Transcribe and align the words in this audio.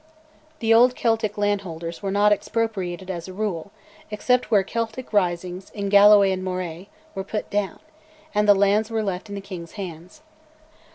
The 0.61 0.73
old 0.73 0.95
Celtic 0.95 1.37
landholders 1.37 2.01
were 2.01 2.09
not 2.09 2.31
expropriated, 2.31 3.11
as 3.11 3.27
a 3.27 3.33
rule, 3.33 3.69
except 4.09 4.49
where 4.49 4.63
Celtic 4.63 5.13
risings, 5.13 5.69
in 5.75 5.89
Galloway 5.89 6.31
and 6.31 6.43
Moray, 6.43 6.87
were 7.13 7.23
put 7.23 7.51
down, 7.51 7.77
and 8.33 8.49
the 8.49 8.55
lands 8.55 8.89
were 8.89 9.03
left 9.03 9.29
in 9.29 9.35
the 9.35 9.41
King's 9.41 9.73
hands. 9.73 10.23